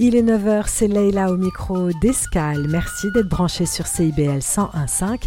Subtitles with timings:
[0.00, 2.68] Il est 9h, c'est Leila au micro d'Escale.
[2.68, 5.24] Merci d'être branché sur CIBL 101.5.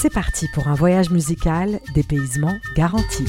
[0.00, 3.26] C'est parti pour un voyage musical, dépaysement garanti.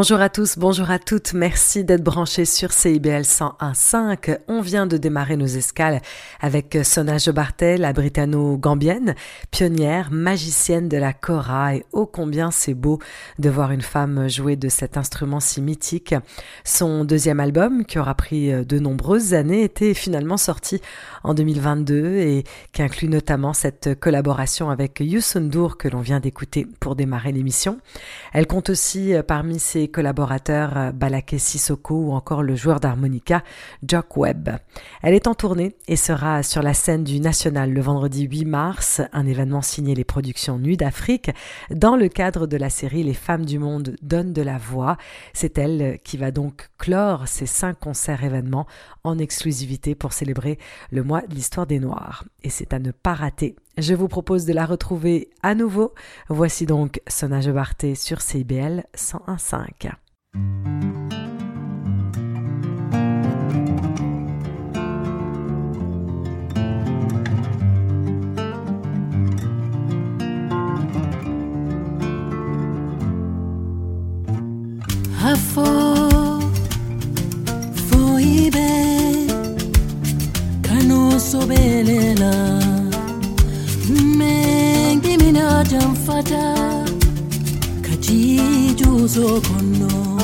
[0.00, 4.38] Bonjour à tous, bonjour à toutes, merci d'être branchés sur CIBL 101.5.
[4.46, 6.00] On vient de démarrer nos escales
[6.40, 9.16] avec Sonage Bartel, la britanno-gambienne,
[9.50, 13.00] pionnière, magicienne de la kora et ô combien c'est beau
[13.40, 16.14] de voir une femme jouer de cet instrument si mythique.
[16.62, 20.80] Son deuxième album, qui aura pris de nombreuses années, était finalement sorti
[21.24, 26.68] en 2022 et qui inclut notamment cette collaboration avec Youssou N'Dour que l'on vient d'écouter
[26.78, 27.80] pour démarrer l'émission.
[28.32, 33.42] Elle compte aussi parmi ses ses collaborateurs euh, Balaké Sissoko ou encore le joueur d'harmonica
[33.82, 34.50] Jock Webb.
[35.02, 39.00] Elle est en tournée et sera sur la scène du National le vendredi 8 mars,
[39.12, 41.30] un événement signé les productions Nuit d'Afrique
[41.70, 44.98] dans le cadre de la série Les femmes du monde donnent de la voix.
[45.32, 48.66] C'est elle qui va donc clore ces cinq concerts événements
[49.04, 50.58] en exclusivité pour célébrer
[50.92, 52.24] le mois de l'histoire des Noirs.
[52.42, 53.56] Et c'est à ne pas rater.
[53.78, 55.94] Je vous propose de la retrouver à nouveau.
[56.28, 59.77] Voici donc Sonage Barté sur CIBL 101.5.
[81.18, 82.32] sobelela
[84.18, 86.54] mengimina jamfata
[87.82, 90.17] kajijuzo kono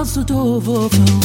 [0.00, 1.19] nosso trovão.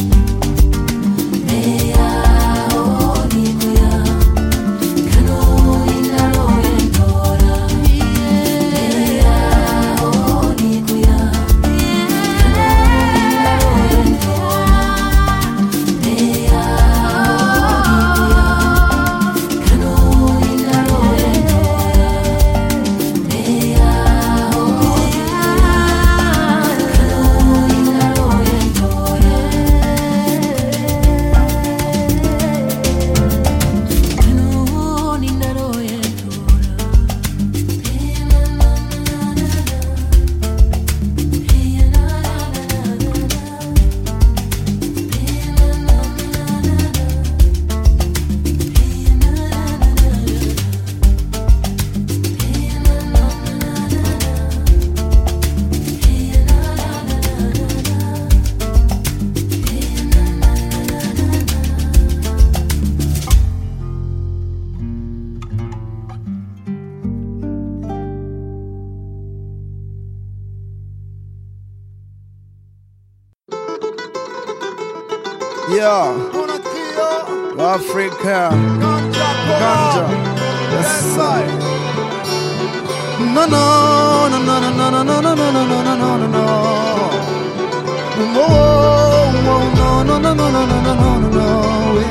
[90.70, 92.08] no no no no no eh.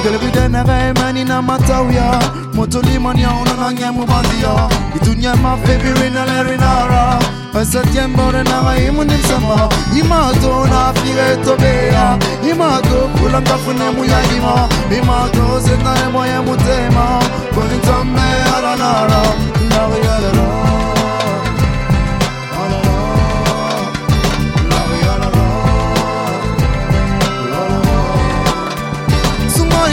[0.00, 2.18] ngele bidene ve meni na matawia
[2.54, 7.18] motolimonia unononye mubazia itunye mafebirinelerinaara
[7.60, 9.68] esetiembore naga imunimsema
[10.00, 12.18] imato nafire tobea
[12.50, 17.06] imato kulangafune muyagima imato zetnaemoye mutema
[17.54, 18.20] konintombe
[18.56, 19.22] alanara
[19.70, 20.59] nagiyalera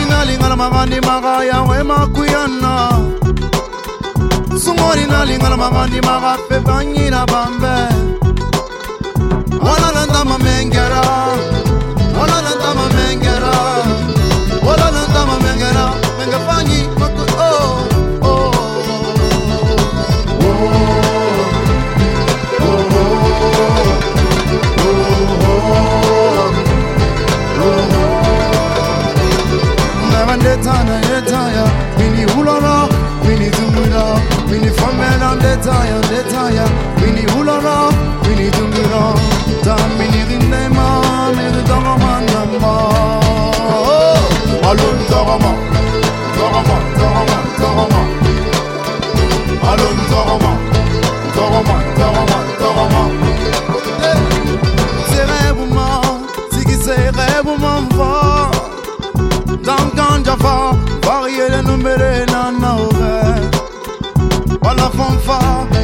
[0.10, 2.74] nalinga na makandimaka yawe makuyana.
[4.64, 7.76] Sungoli nalinga na makandimaka pe banyi na bambe.
[9.66, 10.04] Wana na
[35.58, 36.66] detaya detaya
[37.02, 37.90] Beni ulana
[38.26, 39.06] beni dungira
[39.66, 40.88] Tahmini dinleyme
[41.38, 42.76] Neydi dağamandan ma
[44.70, 45.52] Alun dağama
[46.38, 48.02] Dağama dağama dağama
[50.12, 50.52] dağama
[51.38, 53.04] Dağama dağama dağama
[56.52, 56.78] Zigi
[61.68, 62.27] numere
[64.98, 65.77] vovó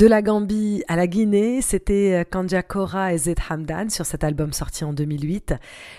[0.00, 4.52] De la Gambie à la Guinée, c'était Kanja Kora et Zed Hamdan sur cet album
[4.52, 5.54] sorti en 2008.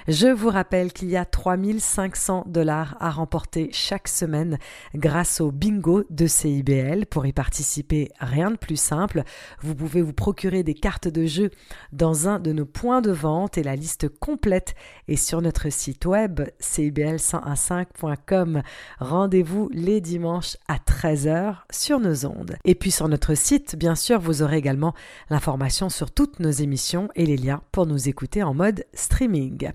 [0.09, 4.57] Je vous rappelle qu'il y a 3500 dollars à remporter chaque semaine
[4.93, 7.05] grâce au bingo de CIBL.
[7.05, 9.23] Pour y participer, rien de plus simple.
[9.61, 11.51] Vous pouvez vous procurer des cartes de jeu
[11.93, 14.75] dans un de nos points de vente et la liste complète
[15.07, 18.61] est sur notre site web cibl1015.com.
[18.99, 22.57] Rendez-vous les dimanches à 13h sur nos ondes.
[22.65, 24.80] Et puis sur notre site, bien sûr, vous aurez également
[25.29, 29.71] l'information sur toutes nos émissions et les liens pour nous écouter en mode streaming.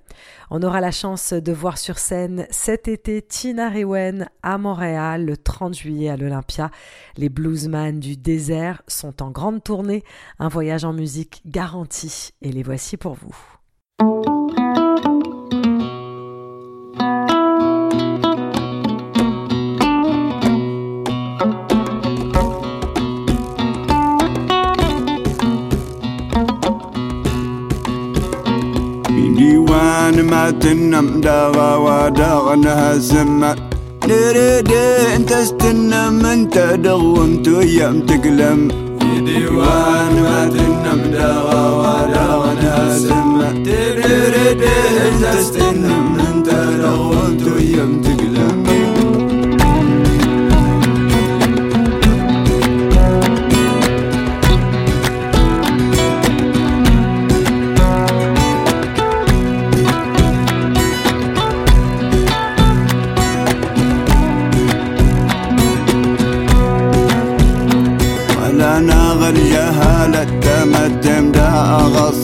[0.51, 5.37] On aura la chance de voir sur scène cet été Tina Rewen à Montréal le
[5.37, 6.71] 30 juillet à l'Olympia.
[7.16, 10.05] Les bluesman du désert sont en grande tournée,
[10.38, 14.36] un voyage en musique garanti et les voici pour vous.
[30.37, 33.59] تنم داغا وداغنها زمت
[34.09, 34.72] نريد
[35.16, 38.61] انت استنم انت دغمت ويام تقلم.
[39.27, 44.62] ديوان ما تنم داغا وداغنها زمت نريد
[45.07, 46.49] انت استنم انت
[46.83, 47.56] دغمت ويام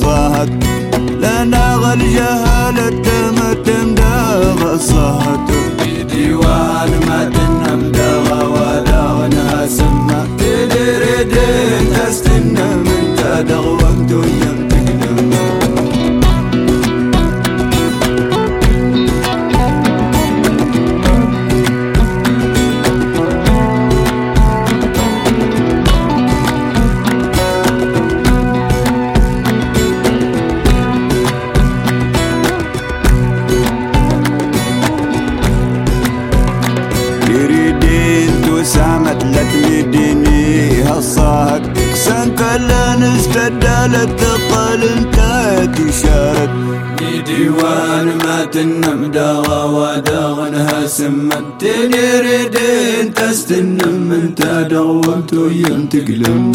[0.02, 0.64] صهد
[1.24, 5.40] لنا غالجهل التمتم داغ صهد.
[6.12, 12.41] ديوان ما تنهم ولا وداغ ناسم تدري دين تستنى
[53.42, 56.52] استنى من تداومت ويمتقلم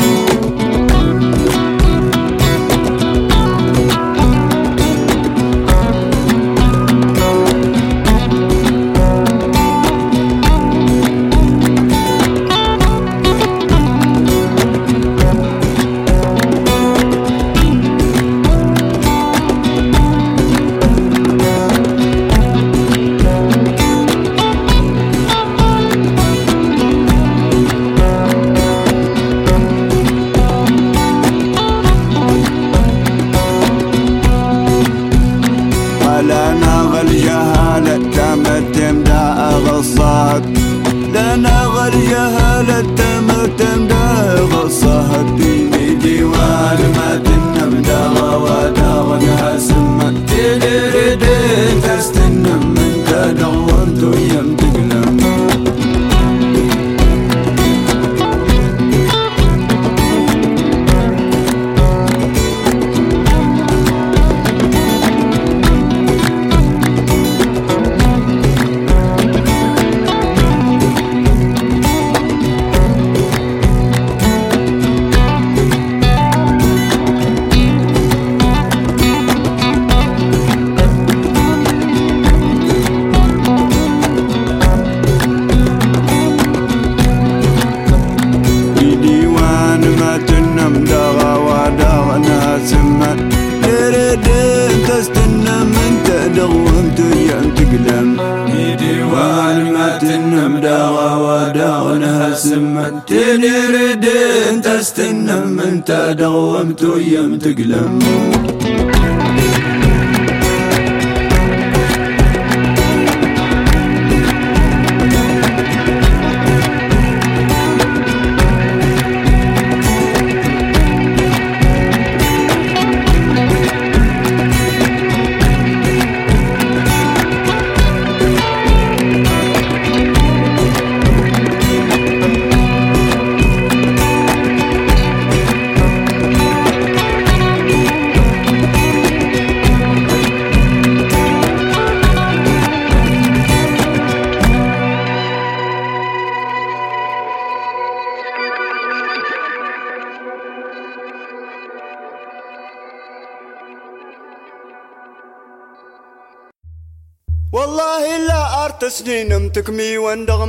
[107.43, 108.02] dökülen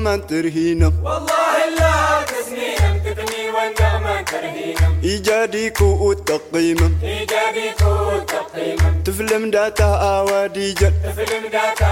[0.09, 10.93] والنعمة ترهينا والله لا تزنينا تثني والنعمة ترهينا إيجاديك وتقيمة إيجاديك وتقيمة تفلم داتا أواديجا
[11.05, 11.88] تفلم داتا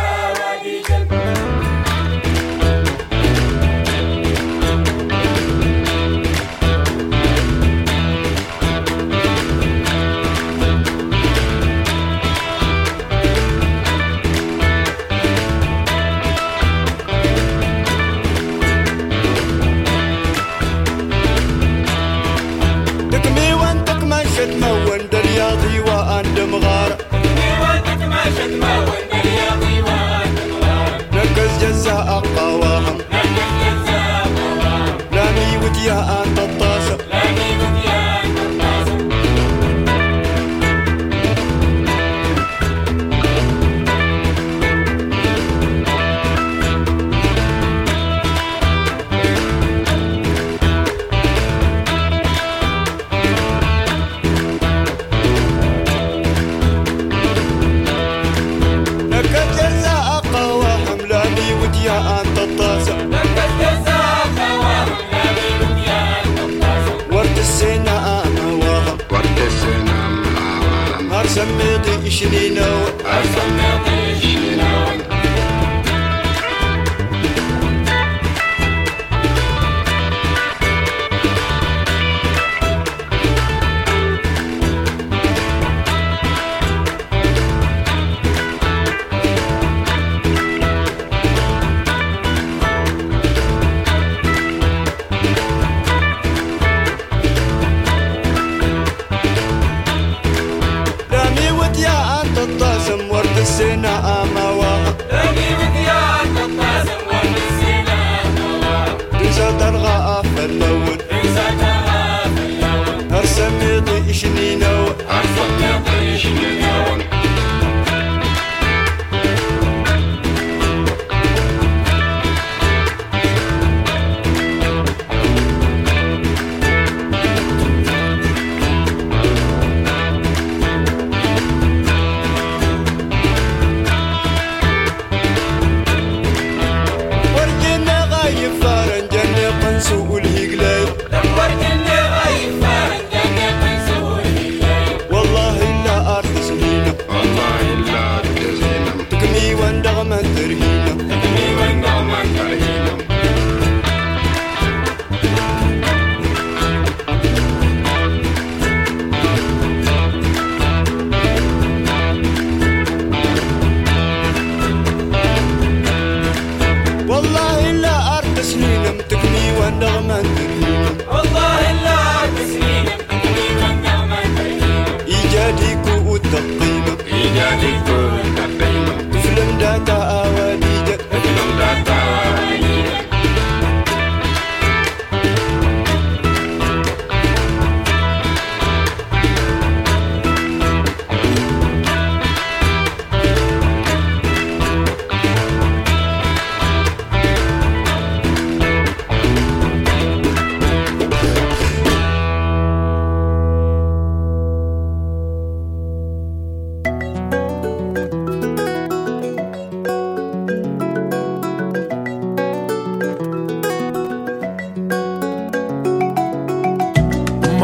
[109.36, 111.15] جدر غافر لون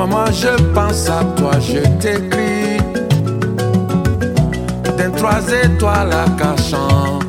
[0.03, 2.79] Maman, je pense à toi, je t'écris.
[4.99, 7.21] D'un trois étoiles à cachant.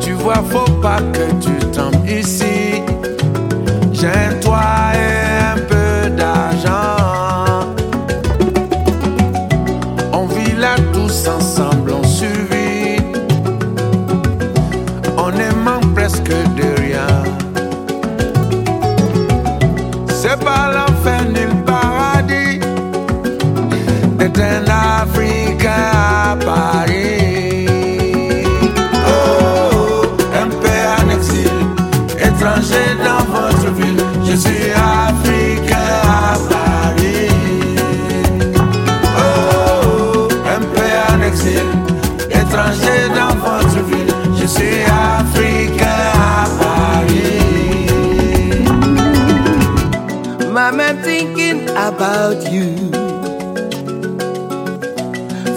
[0.00, 2.80] Tu vois, faut pas que tu tombes ici.
[3.92, 4.79] J'ai un toit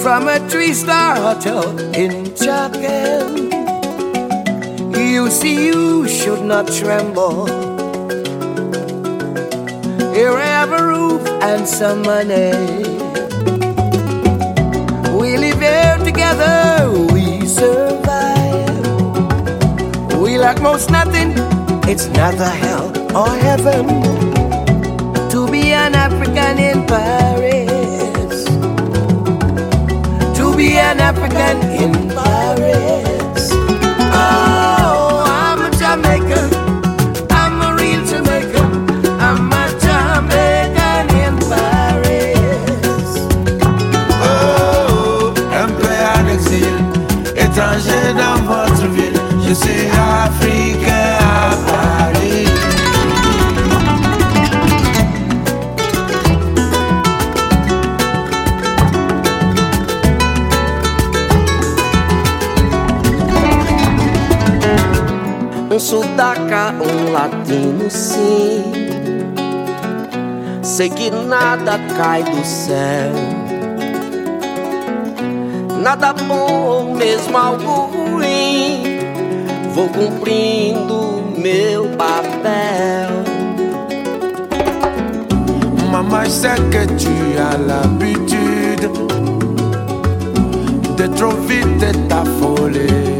[0.04, 3.50] From a three star hotel in Chatham.
[4.92, 7.46] You see, you should not tremble.
[10.13, 12.52] Here I have a roof and some money.
[15.18, 18.88] We live here together, we survive.
[20.20, 21.32] We lack most nothing,
[21.89, 24.33] it's neither hell or heaven
[31.04, 33.12] African in Paris.
[67.34, 68.63] Latino sim
[70.62, 73.12] Sei que nada cai do céu.
[75.84, 78.82] Nada bom ou mesmo algo ruim.
[79.74, 83.10] Vou cumprindo meu papel.
[85.91, 88.89] Maman, je que tu as l'habitude
[90.96, 93.12] de trop vite t'affoler.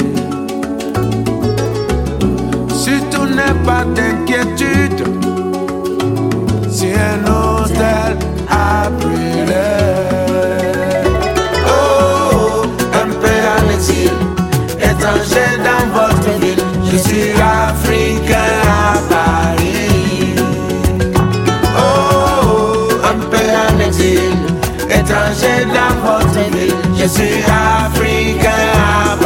[3.66, 5.04] Pas d'inquiétude,
[6.70, 8.18] si un hôtel
[8.50, 9.70] a brûlé.
[11.68, 14.12] Oh, un peu en exil,
[14.80, 20.36] étranger dans votre ville, je suis africain à Paris.
[21.78, 24.38] Oh, un peu en exil,
[24.90, 29.23] étranger dans votre ville, je suis africain à Paris.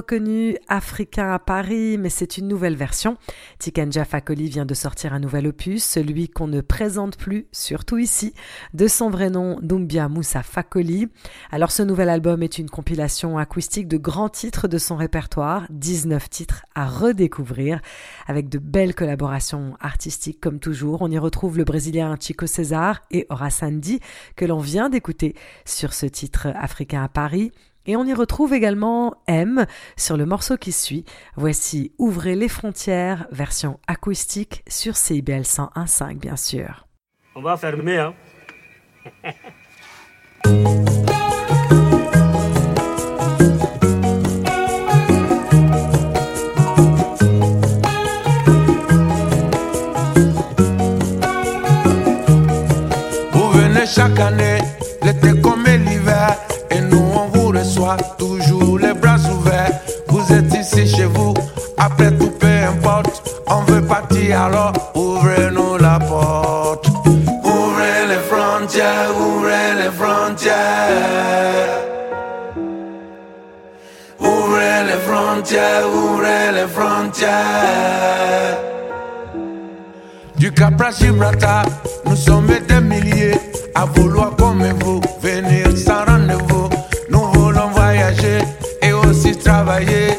[0.00, 3.18] Reconnu, Africain à Paris, mais c'est une nouvelle version.
[3.58, 8.32] Tikenja Fakoli vient de sortir un nouvel opus, celui qu'on ne présente plus, surtout ici,
[8.72, 11.08] de son vrai nom, Doumbia Moussa Fakoli.
[11.50, 16.30] Alors ce nouvel album est une compilation acoustique de grands titres de son répertoire, 19
[16.30, 17.80] titres à redécouvrir,
[18.28, 21.02] avec de belles collaborations artistiques comme toujours.
[21.02, 23.98] On y retrouve le Brésilien Chico César et Horace Sandy,
[24.36, 27.50] que l'on vient d'écouter sur ce titre Africain à Paris.
[27.90, 31.04] Et on y retrouve également M sur le morceau qui suit.
[31.34, 36.86] Voici Ouvrez les frontières, version acoustique sur CIBL 101.5 bien sûr.
[37.34, 38.14] On va fermer, hein.
[53.32, 54.60] Vous venez chaque année,
[55.02, 55.59] l'été comme
[58.18, 59.80] toujours les bras ouverts.
[60.08, 61.34] Vous êtes ici chez vous,
[61.76, 66.88] après tout peu importe, on veut partir alors ouvrez-nous la porte.
[67.06, 70.54] Ouvrez les frontières, ouvrez les frontières.
[74.18, 78.58] Ouvrez les frontières, ouvrez les frontières.
[80.36, 81.64] Du Cap à Gibraltar,
[82.06, 83.38] nous sommes des milliers
[83.74, 85.00] à vouloir comme vous
[89.42, 90.09] travailler.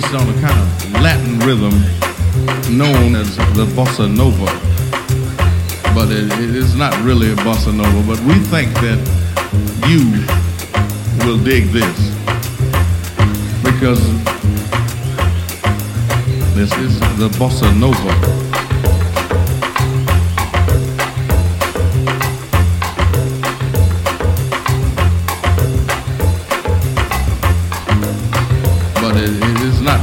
[0.00, 1.72] Based on a kind of Latin rhythm
[2.78, 4.46] known as the bossa nova.
[5.92, 8.98] But it, it is not really a bossa nova, but we think that
[9.88, 10.04] you
[11.26, 11.98] will dig this
[13.64, 14.04] because
[16.54, 18.47] this is the bossa nova.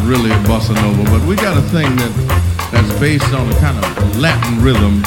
[0.06, 1.04] Really a bossa nova.
[1.10, 5.02] But we got a thing that that's based on a kind of Latin rhythm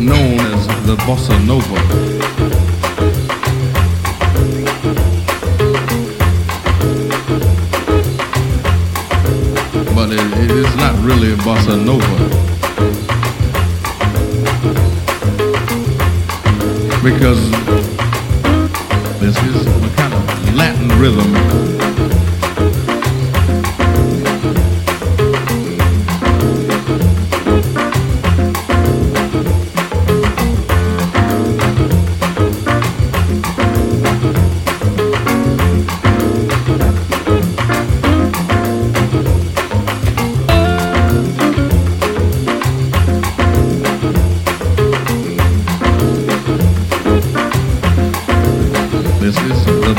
[0.00, 1.74] known as the bossa nova.
[9.94, 12.45] But it, it is not really a bossa nova.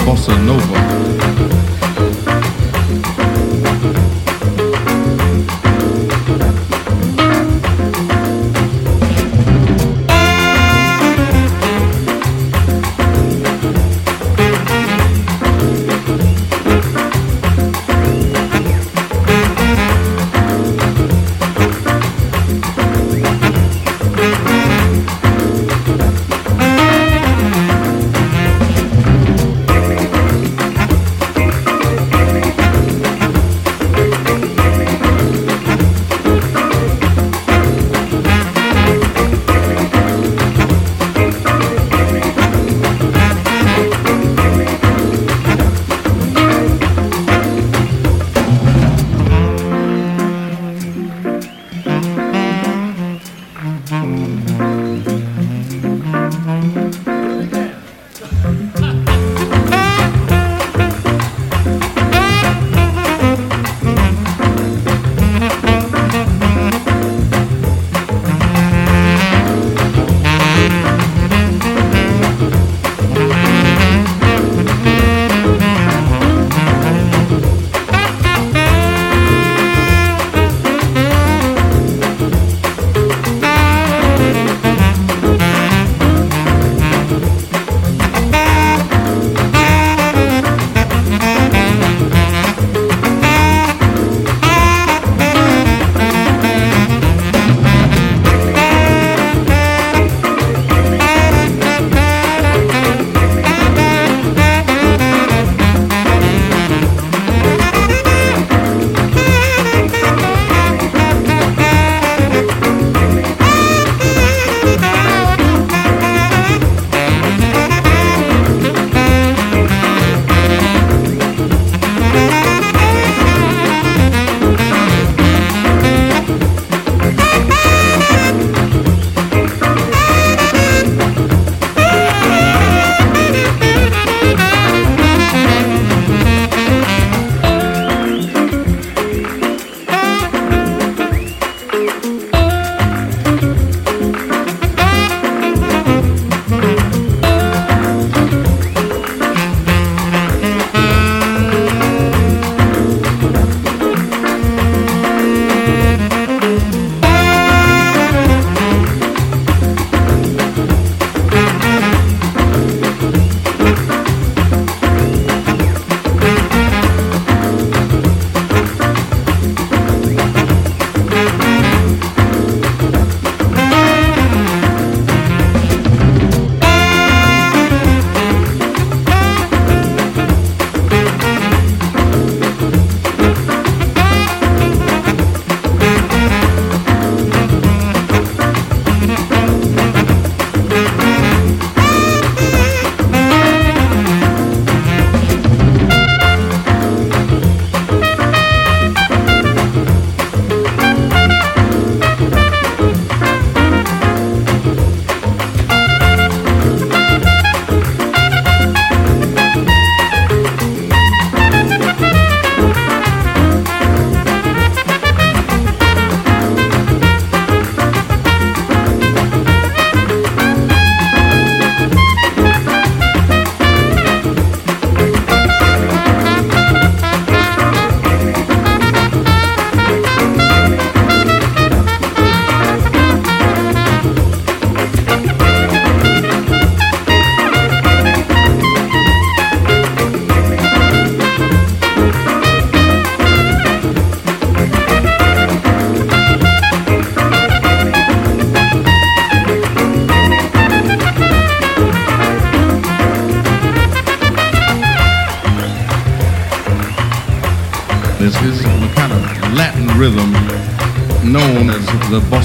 [0.06, 1.17] Bossa nova.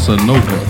[0.02, 0.61] Bossa nova.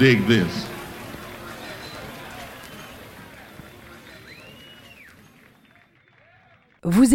[0.00, 0.59] Dig this.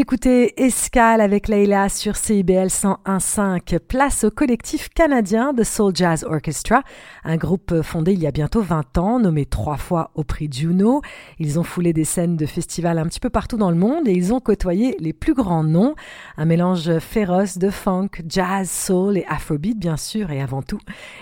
[0.05, 3.79] Écoutez Escale avec Leila sur CIBL 101.5.
[3.79, 6.83] Place au collectif canadien de Soul Jazz Orchestra,
[7.23, 11.01] un groupe fondé il y a bientôt 20 ans, nommé trois fois au prix Juno.
[11.39, 14.11] Ils ont foulé des scènes de festivals un petit peu partout dans le monde et
[14.11, 15.95] ils ont côtoyé les plus grands noms.
[16.37, 20.81] Un mélange féroce de funk, jazz, soul et afrobeat bien sûr et avant tout.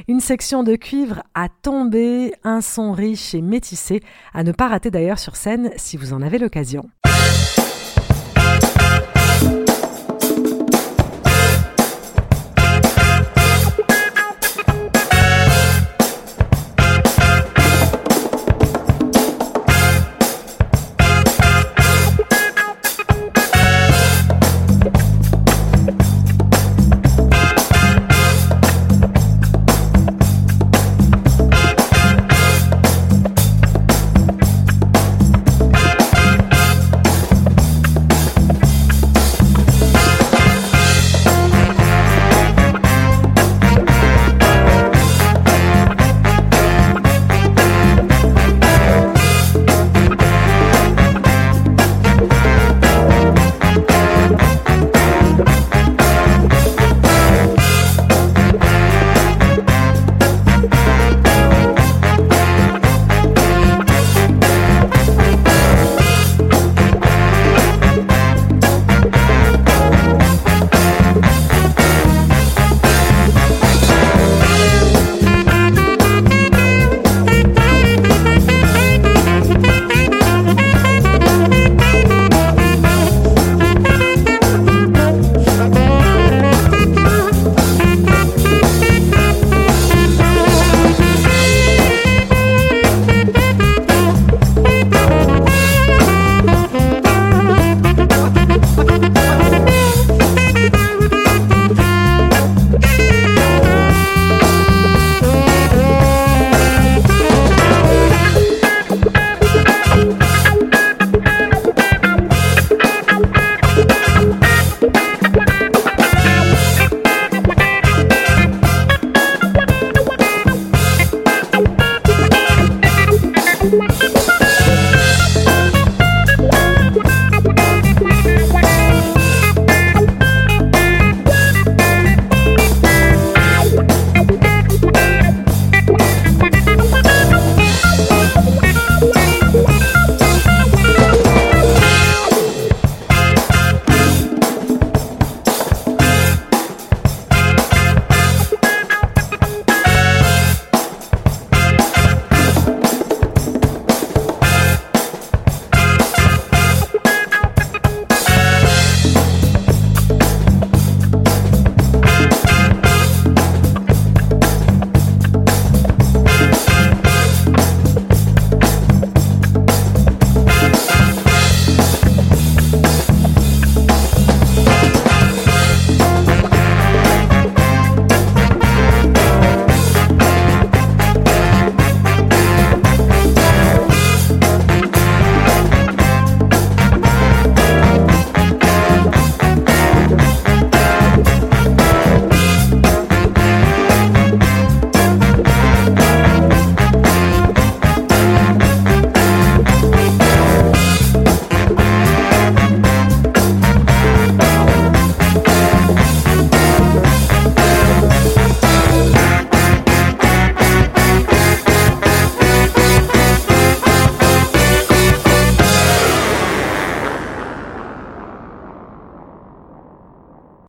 [0.09, 4.01] Une section de cuivre à tomber, un son riche et métissé,
[4.33, 6.89] à ne pas rater d'ailleurs sur scène si vous en avez l'occasion.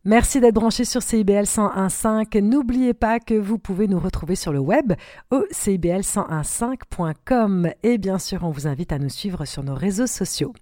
[0.07, 2.39] Merci d'être branché sur CIBL 101.5.
[2.39, 4.93] N'oubliez pas que vous pouvez nous retrouver sur le web
[5.31, 10.53] au CIBL1015.com et bien sûr, on vous invite à nous suivre sur nos réseaux sociaux.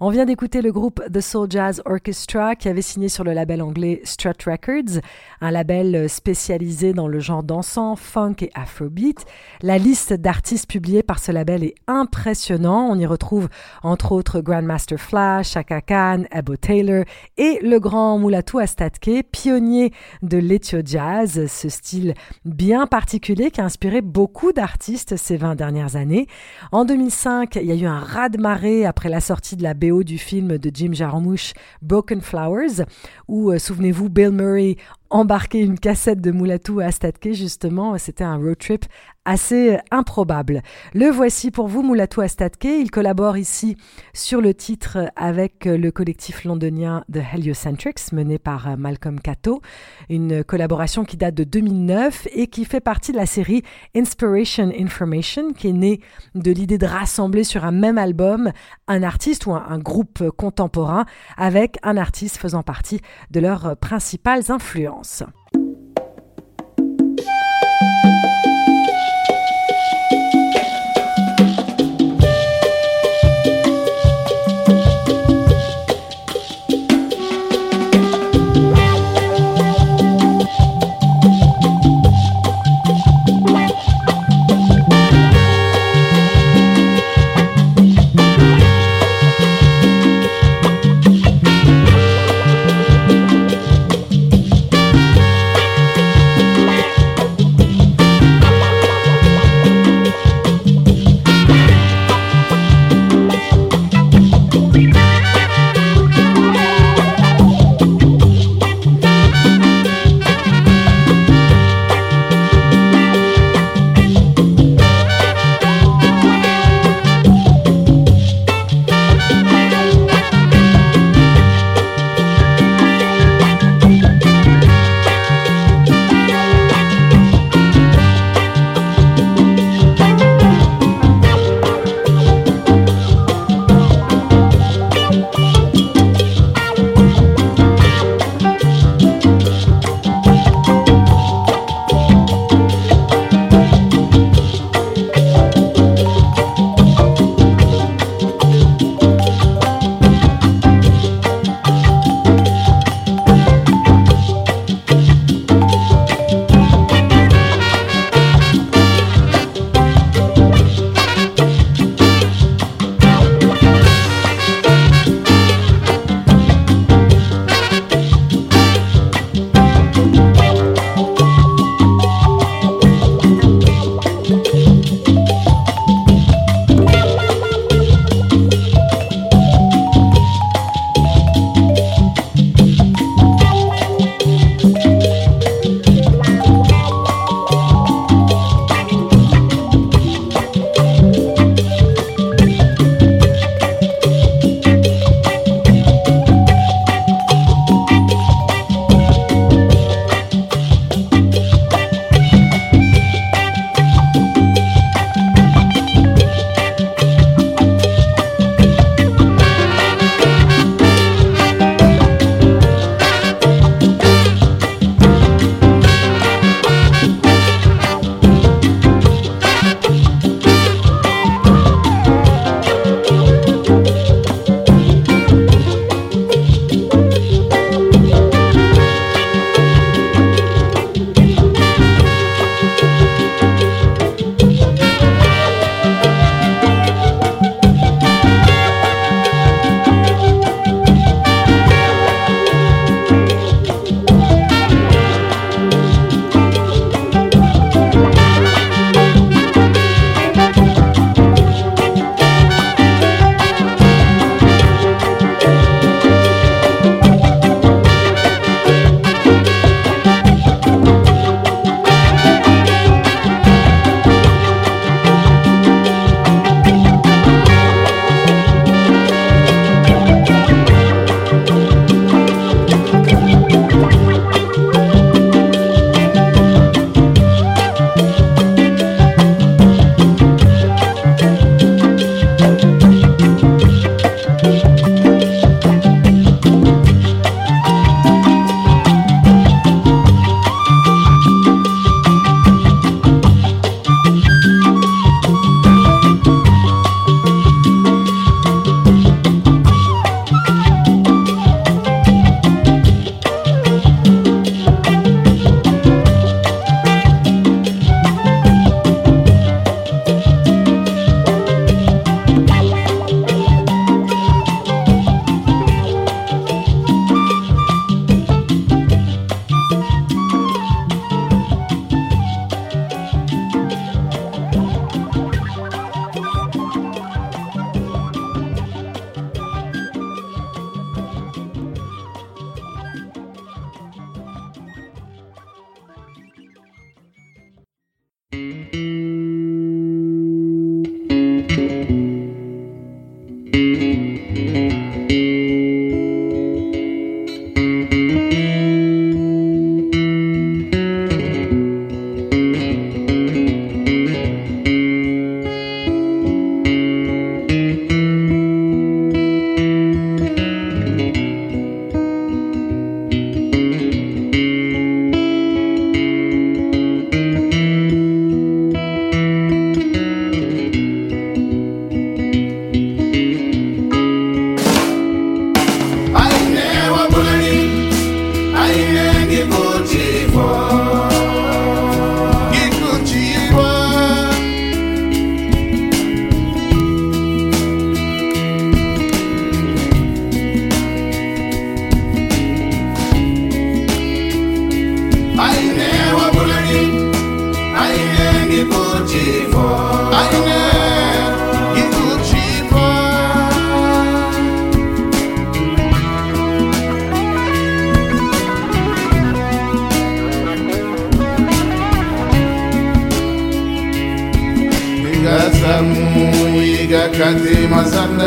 [0.00, 3.60] On vient d'écouter le groupe The Soul Jazz Orchestra qui avait signé sur le label
[3.60, 5.00] anglais Strut Records,
[5.40, 9.26] un label spécialisé dans le genre dansant, funk et afrobeat.
[9.60, 12.92] La liste d'artistes publiés par ce label est impressionnante.
[12.92, 13.48] On y retrouve
[13.82, 17.04] entre autres Grandmaster Flash, Chaka Khan, Ebo Taylor
[17.36, 19.92] et le grand Mulatu Astatke, pionnier
[20.22, 25.96] de l'Ethio Jazz, ce style bien particulier qui a inspiré beaucoup d'artistes ces 20 dernières
[25.96, 26.28] années.
[26.70, 30.58] En 2005, il y a eu un raz-de-marée après la sortie de la Du film
[30.58, 32.84] de Jim Jarmusch Broken Flowers,
[33.26, 34.76] où, euh, souvenez-vous, Bill Murray
[35.10, 38.84] embarquait une cassette de Mulatu à Statke, justement, c'était un road trip
[39.28, 40.62] assez improbable.
[40.94, 42.64] Le voici pour vous, Mulatu Astatke.
[42.64, 43.76] Il collabore ici
[44.14, 49.60] sur le titre avec le collectif londonien The Heliocentrics, mené par Malcolm Cato.
[50.08, 53.62] Une collaboration qui date de 2009 et qui fait partie de la série
[53.94, 56.00] Inspiration Information, qui est née
[56.34, 58.50] de l'idée de rassembler sur un même album
[58.86, 61.04] un artiste ou un, groupe contemporain
[61.36, 63.00] avec un artiste faisant partie
[63.30, 64.97] de leurs principales influences.
[65.02, 65.24] Kati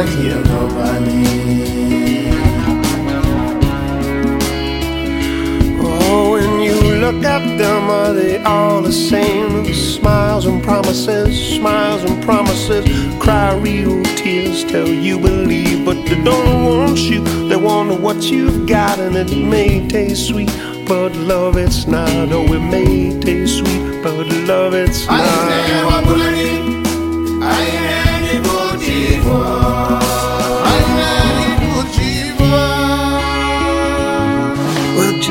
[0.01, 1.21] mazanda kiagobani
[5.83, 9.73] Oh, when you look at them, are they all the same?
[9.73, 12.85] Smiles and promises, smiles and promises.
[13.19, 17.23] Cry real tears, tell you believe, but they don't want you.
[17.47, 20.51] They want what you've got, and it may taste sweet,
[20.85, 22.09] but love it's not.
[22.09, 26.70] Oh, it may taste sweet, but love it's not.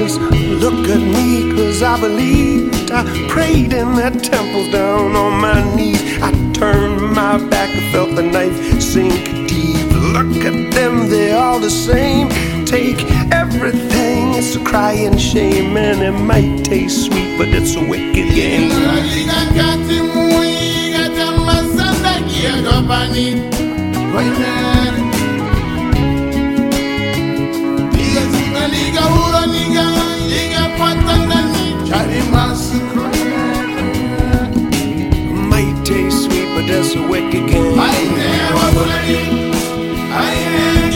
[0.00, 2.90] Look at me, cause I believed.
[2.90, 6.00] I prayed in that temple down on my knees.
[6.22, 9.86] I turned my back, felt the knife sink deep.
[10.14, 12.30] Look at them, they're all the same.
[12.64, 18.34] Take everything, it's a crying shame, and it might taste sweet, but it's a wicked
[18.34, 18.70] game.
[36.92, 37.48] so wicked.
[37.48, 37.78] Can...
[37.78, 38.80] I never
[40.84, 40.89] will